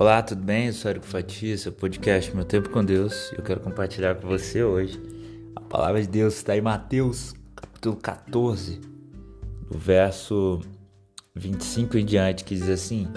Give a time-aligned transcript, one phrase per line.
[0.00, 0.68] Olá, tudo bem?
[0.68, 3.32] Eu sou Érico Fatia, seu podcast Meu Tempo com Deus.
[3.36, 4.96] Eu quero compartilhar com você hoje
[5.56, 8.80] a palavra de Deus está em Mateus, capítulo 14,
[9.68, 10.60] do verso
[11.34, 13.08] 25 em diante, que diz assim: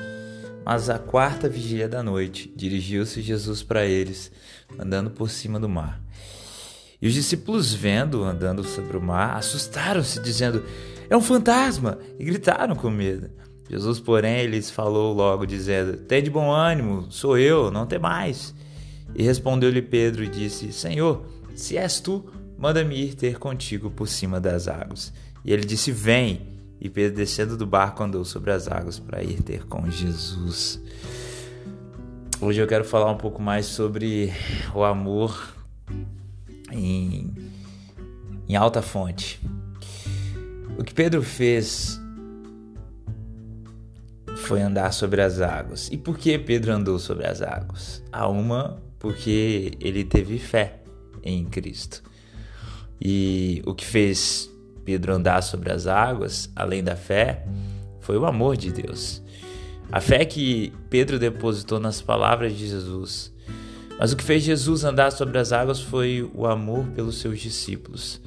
[0.66, 4.32] Mas a quarta vigília da noite dirigiu-se Jesus para eles,
[4.80, 6.02] andando por cima do mar.
[7.00, 10.66] E os discípulos, vendo andando sobre o mar, assustaram-se, dizendo:
[11.08, 12.00] É um fantasma!
[12.18, 13.30] E gritaram com medo.
[13.72, 18.54] Jesus, porém, lhes falou logo, dizendo: Tem de bom ânimo, sou eu, não tem mais.
[19.16, 21.26] E respondeu-lhe Pedro e disse: Senhor,
[21.56, 22.26] se és tu,
[22.58, 25.14] manda-me ir ter contigo por cima das águas.
[25.46, 26.52] E ele disse: Vem.
[26.82, 30.82] E Pedro, descendo do barco, andou sobre as águas para ir ter com Jesus.
[32.42, 34.34] Hoje eu quero falar um pouco mais sobre
[34.76, 35.56] o amor
[36.72, 37.32] em,
[38.50, 39.40] em alta fonte.
[40.78, 42.01] O que Pedro fez
[44.42, 45.90] foi andar sobre as águas.
[45.92, 48.04] E por que Pedro andou sobre as águas?
[48.12, 50.82] A uma, porque ele teve fé
[51.24, 52.04] em Cristo.
[53.00, 54.50] E o que fez
[54.84, 57.46] Pedro andar sobre as águas, além da fé,
[58.00, 59.22] foi o amor de Deus.
[59.92, 63.32] A fé que Pedro depositou nas palavras de Jesus
[64.02, 68.20] mas o que fez Jesus andar sobre as águas foi o amor pelos seus discípulos.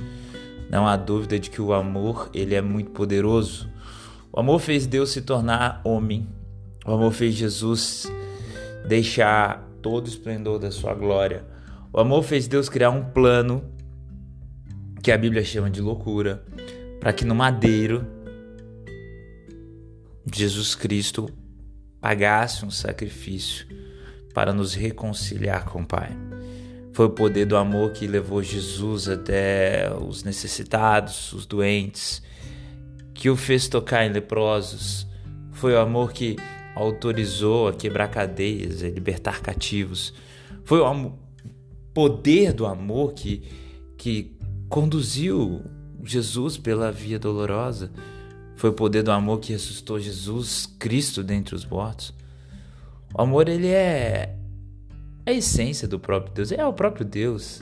[0.70, 3.68] Não há dúvida de que o amor, ele é muito poderoso.
[4.36, 6.26] O amor fez Deus se tornar homem.
[6.84, 8.10] O amor fez Jesus
[8.84, 11.44] deixar todo o esplendor da sua glória.
[11.92, 13.62] O amor fez Deus criar um plano
[15.00, 16.44] que a Bíblia chama de loucura,
[16.98, 18.04] para que no madeiro
[20.34, 21.30] Jesus Cristo
[22.00, 23.68] pagasse um sacrifício
[24.34, 26.10] para nos reconciliar com o Pai.
[26.92, 32.20] Foi o poder do amor que levou Jesus até os necessitados, os doentes,
[33.14, 35.06] que o fez tocar em leprosos.
[35.52, 36.36] Foi o amor que
[36.74, 40.12] autorizou a quebrar cadeias, a libertar cativos.
[40.64, 41.14] Foi o amor,
[41.94, 43.42] poder do amor que,
[43.96, 44.36] que
[44.68, 45.62] conduziu
[46.02, 47.90] Jesus pela via dolorosa.
[48.56, 52.12] Foi o poder do amor que ressuscitou Jesus Cristo dentre os mortos.
[53.16, 54.36] O amor, ele é
[55.24, 57.60] a essência do próprio Deus, é o próprio Deus.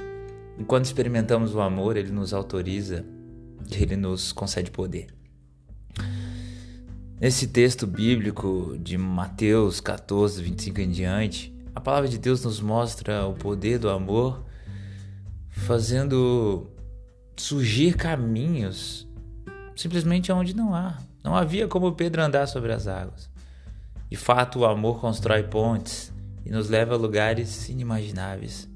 [0.59, 3.05] E quando experimentamos o amor, ele nos autoriza,
[3.71, 5.22] ele nos concede poder.
[7.23, 13.25] Nesse texto bíblico de Mateus 14, 25 em diante, a palavra de Deus nos mostra
[13.29, 14.45] o poder do amor
[15.49, 16.69] fazendo
[17.37, 19.07] surgir caminhos
[19.77, 20.99] simplesmente onde não há.
[21.23, 23.31] Não havia como Pedro andar sobre as águas.
[24.11, 26.13] De fato, o amor constrói pontes
[26.45, 28.69] e nos leva a lugares inimagináveis.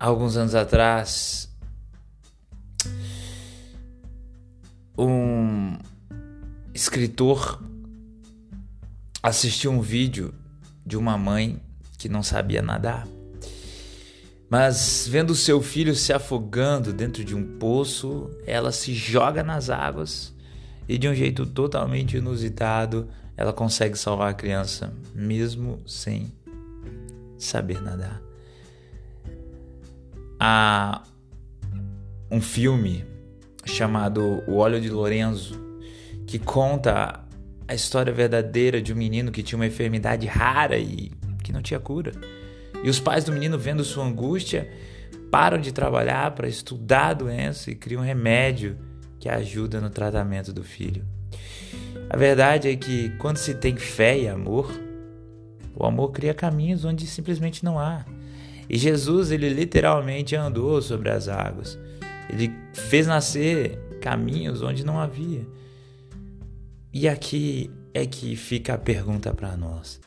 [0.00, 1.54] alguns anos atrás,
[4.98, 5.78] um
[6.74, 7.62] escritor
[9.22, 10.34] assistiu um vídeo
[10.84, 11.60] de uma mãe
[11.96, 13.06] que não sabia nadar.
[14.50, 20.34] Mas vendo seu filho se afogando dentro de um poço, ela se joga nas águas
[20.88, 26.32] e de um jeito totalmente inusitado, ela consegue salvar a criança, mesmo sem
[27.36, 28.22] saber nadar.
[30.40, 31.02] Há
[32.30, 33.04] um filme
[33.68, 35.68] chamado O Óleo de Lorenzo
[36.26, 37.24] que conta
[37.66, 41.10] a história verdadeira de um menino que tinha uma enfermidade rara e
[41.42, 42.12] que não tinha cura.
[42.84, 44.70] E os pais do menino, vendo sua angústia,
[45.30, 48.76] param de trabalhar para estudar a doença e criam um remédio
[49.18, 51.04] que ajuda no tratamento do filho.
[52.10, 54.70] A verdade é que quando se tem fé e amor,
[55.74, 58.04] o amor cria caminhos onde simplesmente não há.
[58.68, 61.78] E Jesus, ele literalmente andou sobre as águas.
[62.28, 65.46] Ele fez nascer caminhos onde não havia.
[66.92, 70.00] E aqui é que fica a pergunta para nós.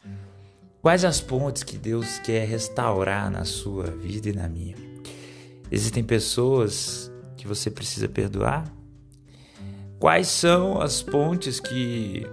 [0.81, 4.75] Quais as pontes que Deus quer restaurar na sua vida e na minha?
[5.71, 8.71] Existem pessoas que você precisa perdoar?
[9.99, 12.25] Quais são as pontes que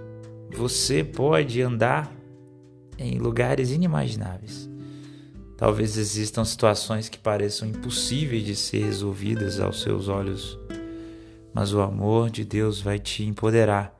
[0.55, 2.11] você pode andar
[2.97, 4.67] em lugares inimagináveis?
[5.59, 10.57] Talvez existam situações que pareçam impossíveis de ser resolvidas aos seus olhos,
[11.53, 13.93] mas o amor de Deus vai te empoderar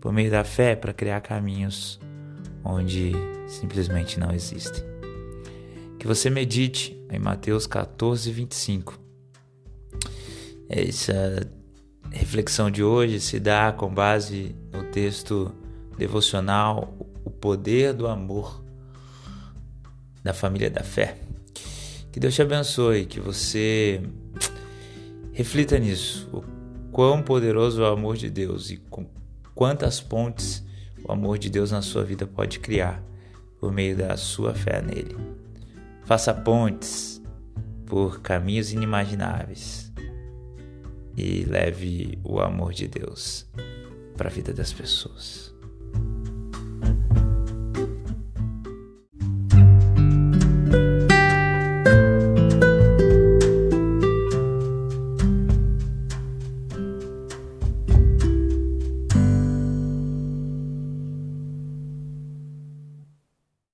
[0.00, 1.98] por meio da fé para criar caminhos
[2.64, 3.10] onde
[3.48, 4.84] simplesmente não existem.
[5.98, 8.96] Que você medite em Mateus 14, 25.
[10.68, 11.50] Essa
[12.12, 15.52] reflexão de hoje se dá com base no texto
[15.98, 18.69] devocional O Poder do Amor
[20.22, 21.16] da Família da Fé.
[22.12, 24.02] Que Deus te abençoe, que você
[25.32, 26.42] reflita nisso, o
[26.90, 29.06] quão poderoso é o amor de Deus e com
[29.54, 30.64] quantas pontes
[31.04, 33.02] o amor de Deus na sua vida pode criar
[33.58, 35.16] por meio da sua fé nele.
[36.04, 37.22] Faça pontes
[37.86, 39.92] por caminhos inimagináveis
[41.16, 43.46] e leve o amor de Deus
[44.16, 45.54] para a vida das pessoas.